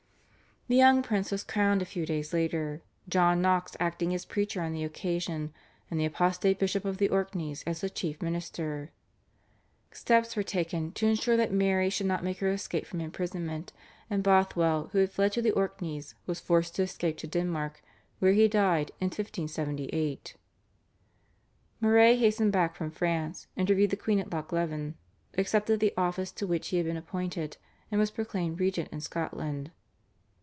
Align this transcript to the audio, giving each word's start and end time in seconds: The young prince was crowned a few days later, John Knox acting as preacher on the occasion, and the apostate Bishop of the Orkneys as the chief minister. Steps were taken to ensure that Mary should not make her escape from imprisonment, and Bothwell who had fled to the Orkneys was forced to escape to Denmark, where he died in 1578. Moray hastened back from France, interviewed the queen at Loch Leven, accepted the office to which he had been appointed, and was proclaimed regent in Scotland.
The 0.67 0.77
young 0.77 1.03
prince 1.03 1.31
was 1.33 1.43
crowned 1.43 1.81
a 1.81 1.85
few 1.85 2.05
days 2.05 2.31
later, 2.33 2.81
John 3.09 3.41
Knox 3.41 3.75
acting 3.77 4.13
as 4.13 4.23
preacher 4.23 4.61
on 4.61 4.71
the 4.71 4.85
occasion, 4.85 5.53
and 5.89 5.99
the 5.99 6.05
apostate 6.05 6.59
Bishop 6.59 6.85
of 6.85 6.97
the 6.97 7.09
Orkneys 7.09 7.61
as 7.67 7.81
the 7.81 7.89
chief 7.89 8.21
minister. 8.21 8.93
Steps 9.91 10.33
were 10.37 10.43
taken 10.43 10.93
to 10.93 11.07
ensure 11.07 11.35
that 11.35 11.51
Mary 11.51 11.89
should 11.89 12.05
not 12.05 12.23
make 12.23 12.37
her 12.39 12.49
escape 12.49 12.85
from 12.85 13.01
imprisonment, 13.01 13.73
and 14.09 14.23
Bothwell 14.23 14.87
who 14.93 14.99
had 14.99 15.11
fled 15.11 15.33
to 15.33 15.41
the 15.41 15.51
Orkneys 15.51 16.15
was 16.25 16.39
forced 16.39 16.73
to 16.75 16.83
escape 16.83 17.17
to 17.17 17.27
Denmark, 17.27 17.83
where 18.19 18.31
he 18.31 18.47
died 18.47 18.91
in 19.01 19.07
1578. 19.07 20.37
Moray 21.81 22.15
hastened 22.15 22.53
back 22.53 22.77
from 22.77 22.91
France, 22.91 23.47
interviewed 23.57 23.89
the 23.89 23.97
queen 23.97 24.19
at 24.21 24.31
Loch 24.31 24.53
Leven, 24.53 24.95
accepted 25.37 25.81
the 25.81 25.93
office 25.97 26.31
to 26.31 26.47
which 26.47 26.69
he 26.69 26.77
had 26.77 26.85
been 26.85 26.95
appointed, 26.95 27.57
and 27.91 27.99
was 27.99 28.09
proclaimed 28.11 28.61
regent 28.61 28.87
in 28.93 29.01
Scotland. 29.01 29.71